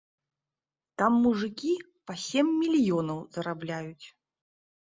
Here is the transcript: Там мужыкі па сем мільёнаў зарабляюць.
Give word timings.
Там 1.01 1.19
мужыкі 1.25 1.73
па 2.11 2.17
сем 2.23 2.47
мільёнаў 2.63 3.23
зарабляюць. 3.37 4.05